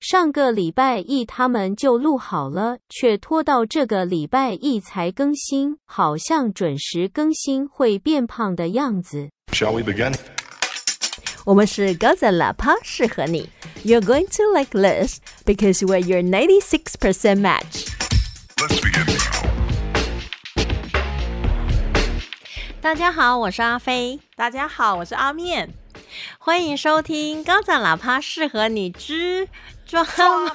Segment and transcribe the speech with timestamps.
[0.00, 9.28] 上个礼拜一他们就录好了，却拖到这个礼拜一才更新，好像准时更新会变胖的样子。
[9.52, 10.14] Shall we begin?
[11.44, 13.50] 我们是高赞喇叭，适合你。
[13.84, 17.86] You're going to like this because we're your 96% match.
[18.56, 19.04] Let's begin.
[22.80, 25.74] 大家好，我是阿飞，大家好，我是阿面。
[26.38, 29.46] 欢迎收听高赞喇叭，适合你之
[29.90, 30.06] 抓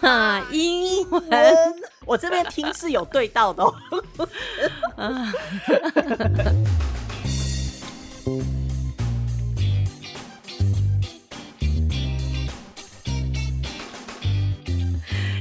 [0.01, 1.29] 马英文。
[2.05, 3.75] 我这边听是有对到的、哦。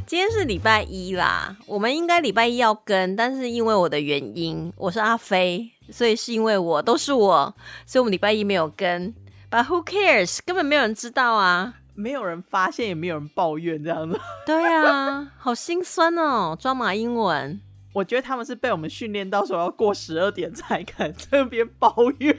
[0.07, 7.55] 今天是礼拜一啦，我们应该礼拜一要跟，但是因为我的原因，我是阿飞，所以是因为我都是我，
[7.87, 9.15] 所以我们礼拜一没有跟。
[9.49, 10.41] But who cares？
[10.45, 11.75] 根本没有人知道啊。
[11.95, 14.21] 没有人发现，也没有人抱怨，这样子。
[14.45, 17.61] 对啊，好心酸哦，抓马英文。
[17.93, 22.37] 我觉得他们是被我们训练到说要过十二点才敢这边抱怨。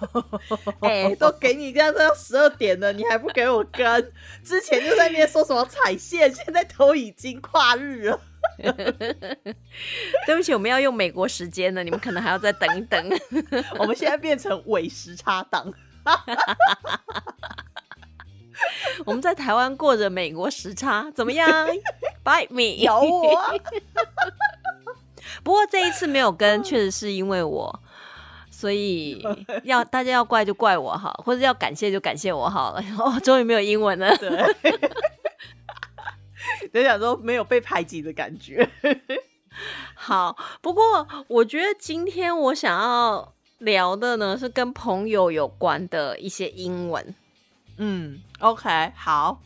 [0.80, 4.12] 哎、都给你这样子要十二点了，你还不给我跟？
[4.42, 8.18] 之前就在那边说什么踩线，现在都已经跨日了。
[10.24, 13.06] 对不起，我们要用美国时间了，你们可能还要再等一等。
[13.78, 15.70] 我们现在变成伪时差党。
[19.04, 21.68] 我们在台湾过着美国时差，怎么样？
[22.24, 23.52] Bite me，咬我啊！
[25.42, 27.80] 不过这一次没有跟，确实是因为我，
[28.50, 29.22] 所以
[29.64, 32.82] 要大家要怪就怪我好，或者要感谢就感谢我好了。
[32.98, 34.16] 哦，终于没有英文了。
[34.16, 34.80] 对，
[36.72, 38.68] 就想说没有被排挤的感觉。
[39.94, 47.14] 好，不过我觉得今天我想要聊的呢，是跟朋友有关的一些英文。
[47.78, 49.40] 嗯，OK，好，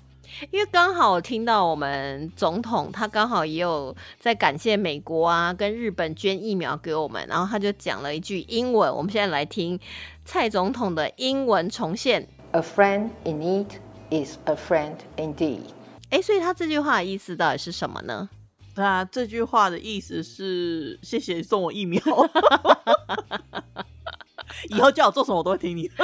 [0.51, 9.79] 因为刚好我听到我们总统他刚好也有在感谢美国啊跟日本捐疫苗给我们，然后他就讲了一句英文，我们现在来听
[10.25, 12.29] 蔡总统的英文重现。
[12.53, 13.67] A friend in need
[14.11, 15.63] is a friend indeed.
[16.11, 18.29] 哎，所以他这句话的意思到底是什么呢？
[18.77, 22.01] 那这句话的意思是谢谢你送我疫苗，
[24.71, 25.95] 以后叫我做什么我都会听你的。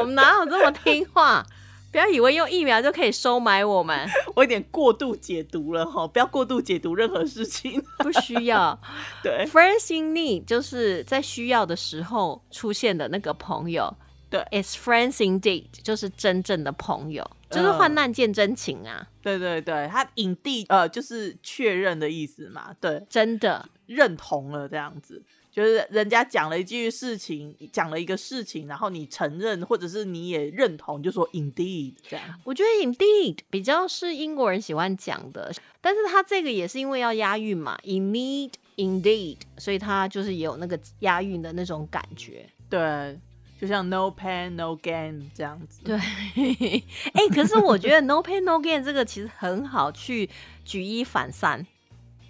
[0.00, 1.44] 我们哪有这么听话？
[1.92, 7.82] 不要以为用疫苗就可以收买我们， 我有点过度解读了哈，不要过度解读任何事情。
[7.98, 8.80] 不需要。
[9.24, 13.92] 对 Friends in need 就是在需要的时候出现的那个朋友。
[14.28, 23.68] 对，It's friends indeed，就是真正的朋友，就是患难见真情啊，对对对，他影帝呃就是确认的意思嘛，对，真的。
[23.86, 25.20] 认同了这样子。
[25.50, 32.24] 就是人家讲了一句事情，讲了一个事情，然后你承认，或者是你也认同，就说 indeed 这样。
[32.44, 42.48] 我觉得 indeed 比较是英国人喜欢讲的，但是他这个也是因为要押韵嘛，indeed indeed，所以他就是也有那个押韵的那种感觉。
[42.68, 43.18] 对，
[43.60, 45.80] 就像 no pain no gain 这样子。
[45.82, 45.96] 对，
[47.12, 50.30] 哎、可是我觉得 no pain no gain 这个其实很好去
[50.64, 51.66] 举一反三。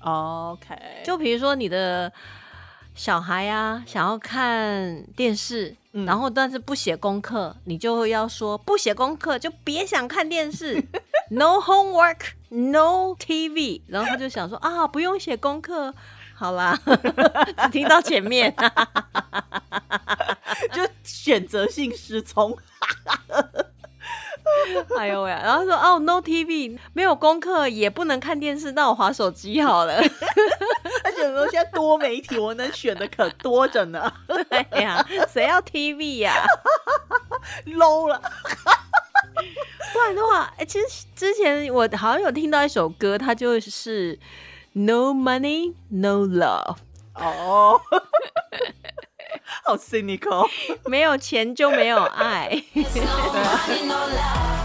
[0.00, 2.10] ，OK，就比如说你的
[3.03, 10.75] 小孩啊，想要看电视，嗯然后但是不写功课，你就要说不写功课就别想看电视，
[11.33, 12.19] no homework
[12.50, 15.94] no TV，然后他就想说啊，不用写功课。
[16.34, 16.78] 好啦，
[17.65, 18.55] 只听到前面，
[20.71, 22.55] 就选择性失聪。
[24.98, 25.31] 哎呦喂！
[25.31, 29.94] 然后说哦，no TV，没有功课也不能看电视，那我划手机好了。
[31.04, 36.44] 而且说现在多媒体，我能选的可多着呢对呀、谁要 TV 呀、
[37.66, 38.20] ，low 了。
[39.92, 44.19] 不然的话，哎、其实之前我好像有听到一首歌，它就是
[44.72, 46.76] No money, no love，
[47.14, 47.81] 哦，
[49.64, 50.48] 好 cynical。
[50.87, 52.62] 没有钱就没有爱。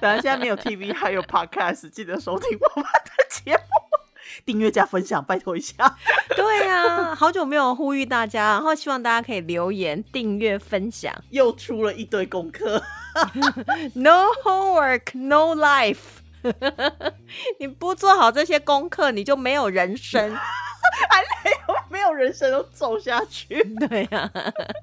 [0.00, 3.62] 当然现在没有 TV，还有 Podcast，记得收听我们的节目，
[4.46, 5.96] 订阅加分享，拜托一下。
[6.34, 11.12] 对呀、好久没有呼吁大家，然后希望大家可以留言、订阅、分享。
[11.30, 12.82] 又出了一堆功课，
[13.94, 15.98] No homework, no life。
[17.60, 20.34] 你不做好这些功课，你就没有人生。
[21.88, 24.30] 没有人生都走下去， 对呀、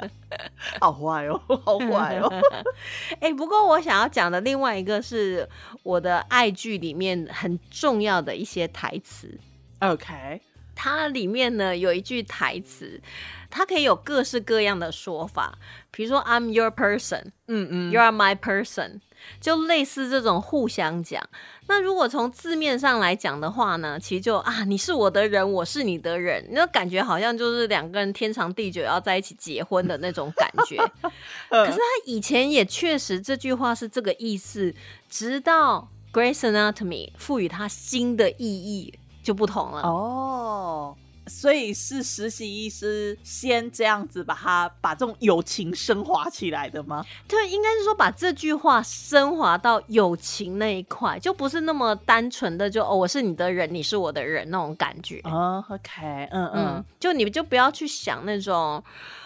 [0.79, 2.31] 好坏哦，好坏哦。
[3.21, 5.47] 哎、不过我想要讲的另外一个是
[5.83, 9.39] 我的爱剧里面很重要的一些台词。
[9.79, 10.41] OK，
[10.75, 13.01] 它里面呢有一句台词，
[13.49, 15.57] 它可以有各式各样的说法，
[15.91, 19.01] 比如说 I'm your person，嗯嗯 You are my person，
[19.39, 21.23] 就类似这种互相讲。
[21.67, 30.77] 那如果从字面上来讲的话呢，其实就啊，你是我的人，我是你的人，那感觉好像就是两个人天长地久要在一起结婚的那种感觉。
[31.49, 34.73] 可是他以前也确实这句话是这个意思，
[35.09, 39.81] 直到 Grace Anatomy 赋予它新的意义就不同了。
[39.81, 40.95] 哦，
[41.27, 47.05] 所以是实习医师先这样子把他把这种友情升华起来的吗？
[47.27, 55.19] 对，应该是说把这句话升华到友情那一块，就不是那么单纯的就哦，我是你的人，你是我的人那种感觉。
[55.23, 58.83] 哦，OK，嗯嗯嗯，，就你们就不要去想那种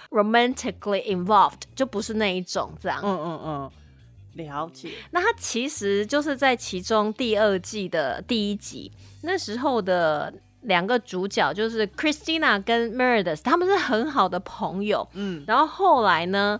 [0.10, 3.00] romantically involved，就不是那一种这样。
[3.04, 3.72] 嗯嗯嗯，
[4.46, 4.92] 了解。
[5.12, 15.08] 那它其实就是在其中第二季的第一集，那时候的两个主角就是 Christina 跟 Meredith，他们是很好的朋友。
[15.14, 16.60] 嗯，然后后来呢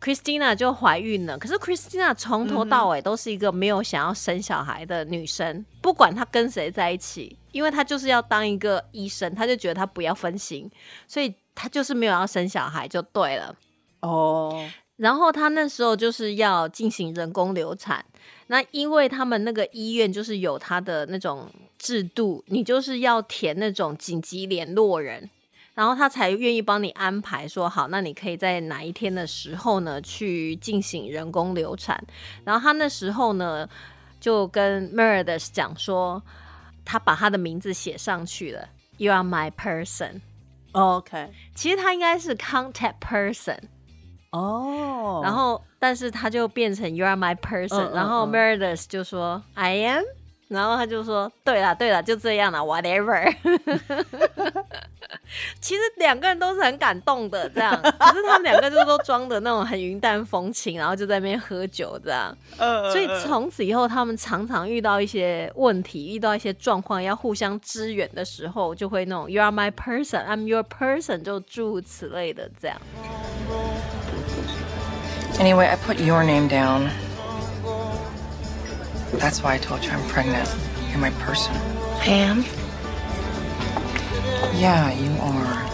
[0.00, 1.38] ，Christina 就怀孕了。
[1.38, 10.70] 可是 Christina 从头到尾都是一个没有想要生小孩的女生，不管她跟谁在一起，因为她就是要当一个医生，她就觉得她不要分心，
[11.06, 13.54] 所以她就是没有要生小孩就对了。
[14.00, 18.04] 哦，然后她那时候就是要进行人工流产，
[18.46, 21.46] 那因为他们那个医院就是有他的那种
[21.80, 25.30] 制度，你就是要填那种紧急联络人，
[25.74, 31.98] 然后他才愿意帮你安排说好，那你可以在哪一天的时候呢去进行人工流产。
[32.44, 33.66] 然后他那时候呢
[34.20, 36.22] 就跟 Meredith 讲说，
[36.84, 38.68] 他把他的名字写上去了
[38.98, 40.20] ，You are my person。
[40.72, 43.58] OK，其实他应该是 contact person，
[44.32, 50.04] 哦，然后但是他就变成 You are my person，、然后嗯 Meredith 就说 I am，
[50.50, 53.32] 然后他就说对了对了，就这样了，whatever。
[55.60, 62.36] 其实两个人都是很感动的，这样，可是他们两个就都装的那种很云淡风轻，然后就在那边喝酒这样。
[62.58, 72.76] 呃，所以从此以后，他们常常遇到一些问题，遇到一些状况，要互相支援的时候，就会那种 You are my person, I'm your person，就诸如此类的这样。
[75.38, 76.88] Anyway, I put your name down.
[79.12, 80.48] That's why I told you I'm pregnant.
[80.88, 81.54] You're my person.
[81.54, 82.44] I am.
[84.58, 85.66] Yeah, you are.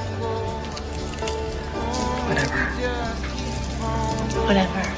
[2.28, 2.58] Whatever.
[4.46, 4.95] Whatever.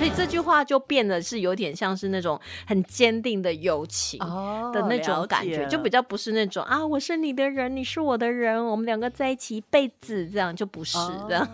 [0.00, 10.96] 所以这句话就变得是有点像是那种很坚定的友情哦的那种感觉，就比较不是那种啊，我是你的人，你是我的人，我们两个在一起一辈子，这样就不是
[11.28, 11.46] 这样。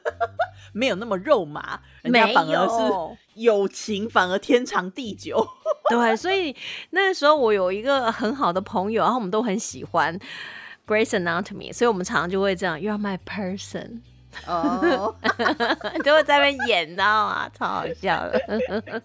[0.74, 5.48] 没有那么肉麻，人家没反而有是友情，反而天长地久。
[5.88, 6.54] 对，所以
[6.90, 10.14] 那时候我有一个很好的朋友，然后我们都很喜欢
[10.86, 14.00] Grace Anatomy，所以我们常常就会这样，You are my person，
[14.46, 15.14] 哦，
[16.04, 17.50] 就会在那边演，你知道吗？
[17.58, 18.40] 超好笑的。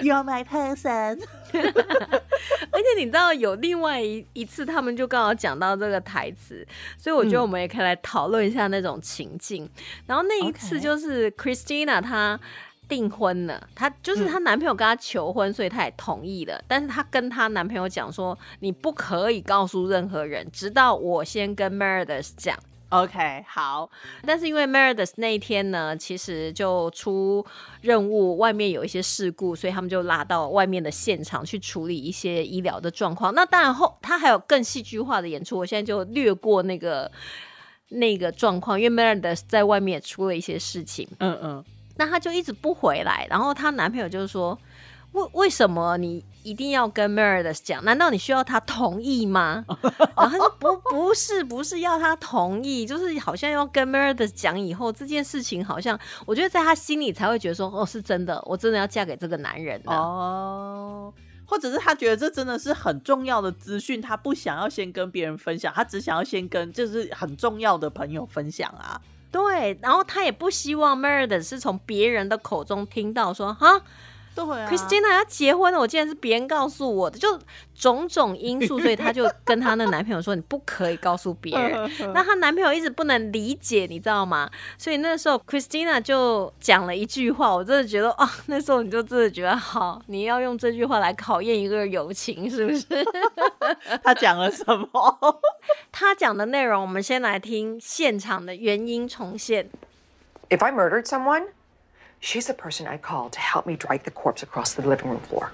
[0.00, 1.22] You are my person。
[1.52, 9.68] 而且你知道有另外一一次，他们就刚好讲到这个台词，所以我觉得我们也可以来讨论一下那种情境。
[10.06, 12.40] 然后那一次就是 Christina 她
[12.88, 16.60] 订婚了，她就是她男朋友跟她求婚，所以她也同意了。
[16.66, 22.58] 但是她跟她男朋友讲说，你不可以告诉任何人，直到我先跟 Meredith 讲。
[22.92, 23.90] OK，好，
[24.26, 27.44] 但是因为 Meredith 那一天呢，其实就出
[27.80, 33.34] 任务，外面有一些事故，所以他们就拉到外面的现场去处理一些医疗的状况。
[33.34, 37.10] 那当然后他还有更戏剧化的演出，我现在就略过那个
[37.88, 41.64] 那个状况，因为 Meredith 在外面也出了一些事情，嗯嗯，
[41.96, 44.58] 那她就一直不回来，然后她男朋友就是说。
[45.12, 47.84] 为为什么你一定要跟 Meredith 讲？
[47.84, 49.64] 难道你需要他同意吗？
[50.16, 59.92] 然后他说不，不是，不是要他同意，就是好像要跟 Meredith 讲以后这件事情，好像我觉得在他心里才会觉得说，哦，是真的，我真的要嫁给这个男人了。
[59.94, 61.14] 哦。
[61.44, 68.98] 或者是他觉得这真的是很重要的资讯，他不想要先跟别人分享，他只想要先跟就是很重要的朋友分享啊。
[69.30, 73.82] 对，然后他也不希望 Meredith 是从别人的口中听到说，哈
[74.34, 77.38] 对啊，Christina 要结婚了，我竟然是别人告诉我的，就
[77.74, 81.90] 种种因素， 所以她就跟她那男朋友说，你不可以告诉别人。
[82.14, 84.50] 那她男朋友一直不能理解，你知道吗？
[84.78, 92.86] 所以那时候 Christina 就讲了一句话，我真的觉得啊，那时候你就真的觉得好，你要用这句话来考验一个友情，是不是？
[94.02, 95.40] 他讲了什么？
[95.92, 99.68] 他讲的内容，我们先来听现场的原音重现。
[100.48, 101.48] If I murdered someone,
[102.21, 105.21] she's the person I'd call to help me drag the corpse across the living room
[105.21, 105.51] floor.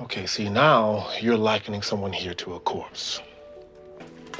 [0.00, 3.20] Okay, see, now you're likening someone here to a corpse.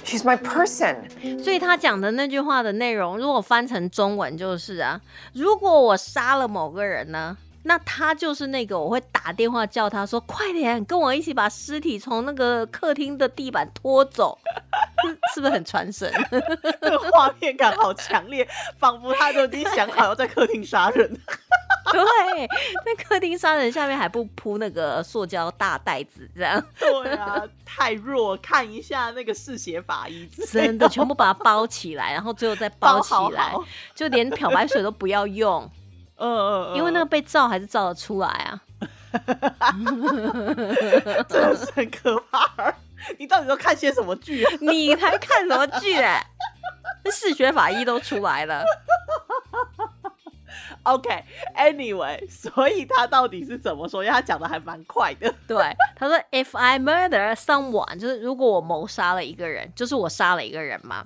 [0.04, 1.08] She's my person.
[1.42, 5.00] 所以他讲的那句话的内容，如果翻成中文就是啊，
[5.32, 14.38] 如果我杀了某个人呢， 那他就是那个我会打电话叫他说，快点跟我一起把尸体从那个客厅的地板拖走，
[15.34, 16.12] 是不是很传神？
[16.82, 18.48] 那 个画面感好强烈，
[18.80, 21.08] 仿佛他都已经想好要在客厅杀人。
[21.91, 22.48] 对，
[22.86, 26.63] 在客厅杀人下面还不铺那个塑胶大袋子，这样。
[26.80, 33.65] 对啊，太弱，看一下那个嗜血法医真的全部把它包起来，然后最后再包起来，好好。
[33.94, 35.70] 就连漂白水都不要用，
[36.21, 38.61] 嗯嗯嗯，因为那个被照还是照得出来啊。
[41.27, 42.73] 真的是很可怕。
[43.17, 44.51] 你到底都看些什么剧啊？
[44.61, 46.23] 你还看什么剧哎、
[47.03, 48.63] 那嗜血法医都出来了
[50.83, 54.03] ，OK，Anyway，、所以他到底是怎么说？
[54.03, 55.33] 因为他讲的还蛮快的。
[55.47, 61.03] 对，他说：“If I murder someone，就是如果我谋杀了一个人，就是我杀了一个人嘛。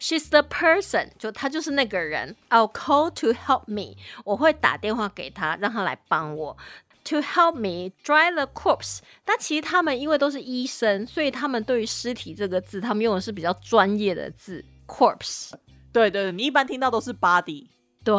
[0.00, 2.36] She's the person，就她就是那个人。
[2.50, 6.56] I'll call to help me，我会打电话给她，让她来帮我。
[7.04, 15.52] To help me dry the corpse，但其实他们因为都是医生，所以他们对于尸体这个字，他们用的是比较专业的字，corpse。
[15.92, 17.66] 对对，你一般听到都是 body，
[18.04, 18.14] 对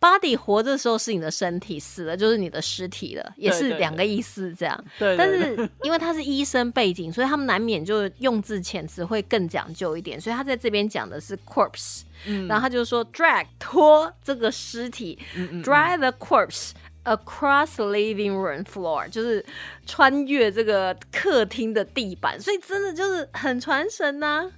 [0.00, 4.84] ，body 活着的时候是你的身体，死了就是你的尸体了，也是两个意思这样。
[4.98, 12.02] 对对但是 因为他是医生背景，所以他们难免就用字遣词会更讲究一点，所以他在这边讲的是 corpse，、
[12.48, 16.70] 然后他就说 drag 拖这个尸体、d r y the corpse。
[17.04, 19.42] Across the living room floor，就是
[19.86, 24.52] 穿越这个客厅的地板，所以真的就是很传神呐、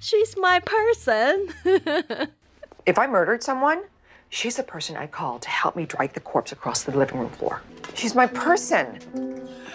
[0.00, 1.50] She's my person，
[2.84, 3.82] If I murdered someone,
[4.28, 7.30] she's the person I'd call to help me drag the corpse across the living room
[7.30, 7.60] floor.
[7.94, 9.00] She's my person.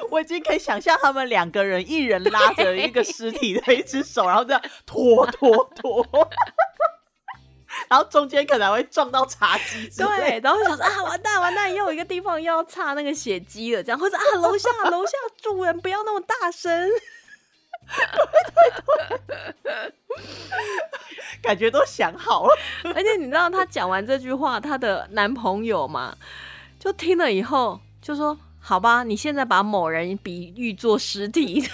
[0.10, 6.06] 我已经可以想象他们两个人，一人拉着一个尸体的一只手，然后这样拖拖拖，
[7.88, 15.12] 然后中间可能还会撞到茶几对，然后就想说啊，完蛋完蛋，又有一个地方又要擦那个血迹了，这样或者啊，楼下楼下
[15.42, 16.90] 主人不要那么大声，
[21.41, 22.58] 感觉都想好了。
[22.96, 26.15] 而且你知道她讲完这句话，她的男朋友嘛，
[26.79, 31.70] 就听了以后就说：“好吧，你现在把某人比喻作尸体。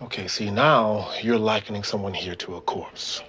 [0.00, 3.20] Okay, see, now you're likening someone here to a corpse.
[3.20, 3.26] ”然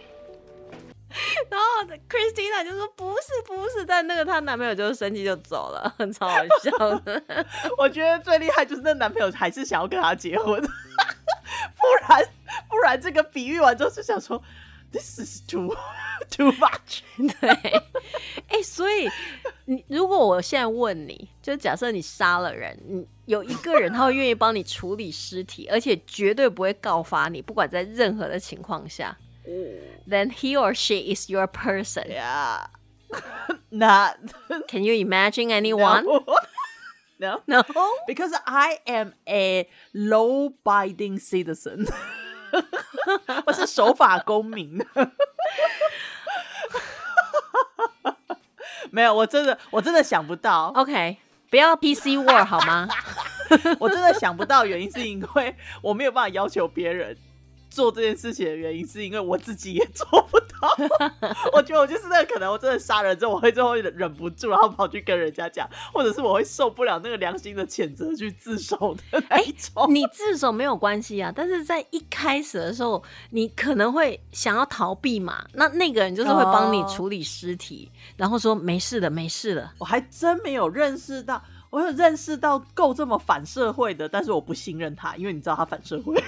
[1.76, 7.24] 后 Christina 就说：“不是不是。”但那个她男朋友就生气就走了，很超好笑的。
[7.78, 12.28] 我觉得最厉害就是那男朋友还是想要跟她结婚，不然
[12.70, 14.42] 不然这个比喻完之后就想说
[14.92, 15.76] ，This is too
[16.32, 17.02] too much。
[17.40, 17.50] 对，
[18.48, 19.10] 哎、所以
[19.66, 29.18] 你如果我现在问你，就假设你杀了人，你有一个人他会愿意帮你处理尸体，而且绝对不会告发你，不管在任何的情况下
[30.07, 32.05] ，then he or she is your person.
[32.09, 32.67] Yeah,
[33.71, 34.17] not
[34.69, 36.05] Can you imagine anyone?
[37.19, 37.43] no.
[37.47, 37.63] No.
[38.07, 41.87] Because I am a law-abiding citizen，
[43.47, 44.85] 我是守法公民。
[48.91, 52.89] 没有，我真的我真的想不到， OK，不要 PC word 好吗？
[53.79, 57.17] 我真的想不到，原因是因为我没有办法要求别人
[57.76, 60.46] 做这件事情的原因，是因为我自己也做不到。
[61.52, 69.94] 我觉得我就是那个可能我真的杀人之后，我会最后忍忍不住，然后跑去跟人家讲，或者是我会受不了那个良心的谴责去自首的那一种。
[69.94, 79.70] 你自首没有关系啊，但是在一开始的时候，你可能会想要逃避嘛，那那个人就是会帮你哦处理尸体，然后说没事的，没事的。
[79.80, 81.44] 我还真没有认识到，
[81.76, 86.16] 我有认识到够这么反社会的，但是我不信任他，因为你知道他反社会。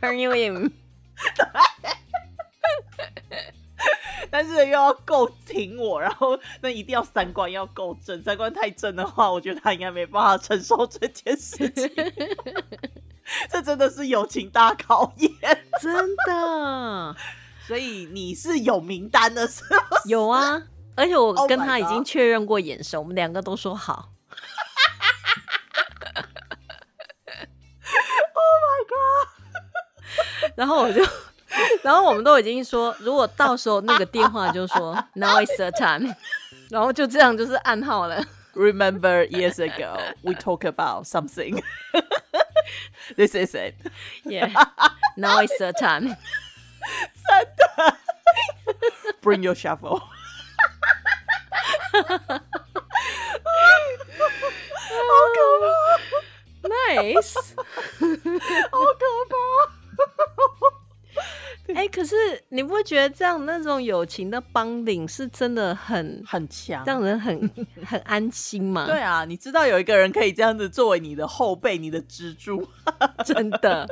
[0.00, 0.70] Turn you in，
[4.30, 11.90] 但是又要够挺我，然后那一定要三观要够正，三观太正的话，我觉得他应该没办法承受这件事情。
[13.50, 15.32] 这真的是友情大考验，
[15.82, 17.16] 真的
[17.66, 19.80] 所以你是有名单的，是吗？
[20.06, 20.62] 有啊，
[20.98, 24.10] 而且我 Oh 跟他已经确认过眼神，我们两个都说好。
[28.34, 29.28] oh my god！
[30.56, 31.00] 然后我就，
[31.82, 36.12] 然后我们都已经说，如果到时候那个电话就说 Now is the time，
[36.68, 38.24] 然后就这样就是暗号了。
[38.54, 41.62] Remember years ago we talk about something.
[43.16, 43.74] This is it.
[44.24, 44.50] Yeah,
[45.16, 46.16] now is the time。
[49.22, 50.02] Bring your shovel.
[56.62, 56.68] 那
[57.02, 57.34] nice，
[58.70, 59.34] 好可怕。
[61.74, 62.14] 哎、可是
[62.48, 67.50] 你不会觉得这样那种友情的帮领是真的很很强，让人很
[67.84, 68.86] 很安心吗？
[68.86, 72.66] 对，啊，你知道有一个人可以这样子作为你的后背、你的支柱，
[73.24, 73.86] 真的。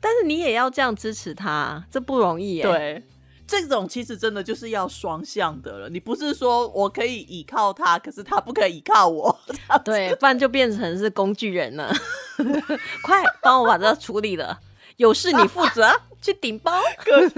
[0.00, 2.62] 但是你也要这样支持他，这不容易耶。
[2.64, 3.02] 对。
[3.46, 9.38] 这种其实真的就是要双向的了，你不是说我可以依靠他，可是他不可以依靠我。
[9.84, 11.92] 对，不然就变成是工具人了。
[13.02, 14.58] 快帮我把这处理了，
[14.96, 16.72] 有事你负责，去顶包。
[17.04, 17.28] 各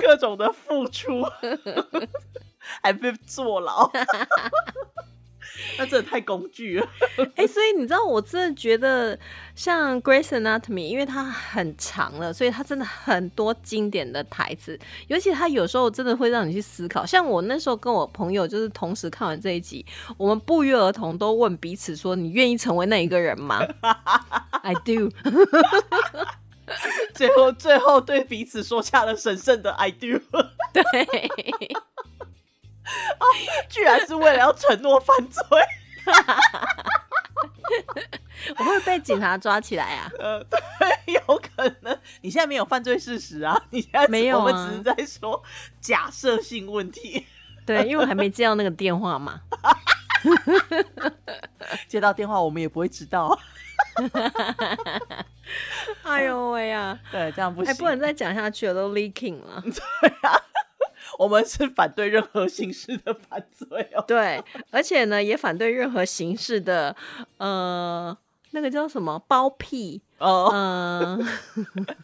[0.00, 1.24] 各种的付出，
[2.80, 3.90] 还被坐牢，
[5.78, 6.88] 那真的太工具了。
[7.36, 9.18] 哎、所以你知道，我真的觉得
[9.54, 17.04] 像《Grace Anatomy》，因为它很长了，所以它真的很多经典的台词，尤其它有时候真的会让你去思考。
[17.04, 19.84] 像我那时候跟我朋友就是同时看完这一集，
[20.16, 23.60] 我们不约而同都问彼此说：“你愿意成为那一个人吗
[24.62, 25.10] ？”I do。
[27.12, 30.18] 最后，最后对彼此说下了神圣的 “I do”，
[30.72, 30.82] 对，
[33.68, 35.42] 居然是为了要承诺犯罪。
[38.58, 40.10] 我会被警察抓起来啊！
[40.18, 40.58] 呃，对，
[41.14, 45.40] 有可能你现在没有犯罪事实啊，你现在只没有啊我们只是在说
[45.80, 47.24] 假设性问题。
[47.64, 49.40] 对，因为我还没接到那个电话嘛。
[51.88, 53.38] 接到电话我们也不会知道，
[56.02, 56.98] 哎呦喂呀！
[57.10, 57.76] 对，这样不哎，行。
[57.76, 59.62] 不能再讲下去了，都 leaking 了。
[61.18, 64.04] 我们是反对任何形式的犯罪哦。
[64.08, 66.94] 对，而且呢，也反对任何形式的
[67.38, 68.16] 呃，
[68.50, 71.26] 那个叫什么包庇，哦，嗯、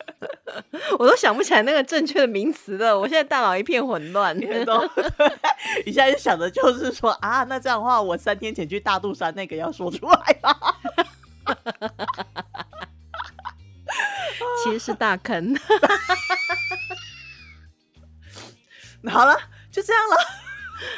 [0.98, 4.36] 我都想不起来那个正确的名词了，我现在大脑一片混乱。
[4.38, 4.80] 你都
[5.84, 10.76] 你现在想的就是说啊，那这样的话，我三天前去大肚山那个要说出来吧。
[14.62, 15.54] 其实是大坑。
[19.07, 19.38] 好了，
[19.71, 20.17] 就这样了，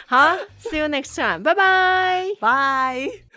[0.07, 2.25] 好啊，See you next time，拜拜。
[2.41, 3.30] 拜。